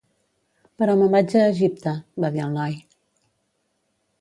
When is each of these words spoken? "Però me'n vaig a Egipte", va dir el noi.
"Però 0.83 0.95
me'n 1.01 1.11
vaig 1.15 1.35
a 1.41 1.43
Egipte", 1.49 1.93
va 2.25 2.33
dir 2.37 2.43
el 2.47 2.59
noi. 2.61 2.75